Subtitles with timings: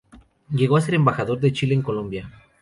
[0.49, 2.31] Llegó a ser embajador de Chile en Colombia.